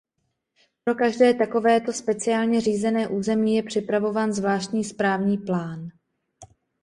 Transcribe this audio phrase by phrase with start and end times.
[0.83, 5.89] Pro každé takovéto speciálně řízené území je připravován zvláštní správní plán.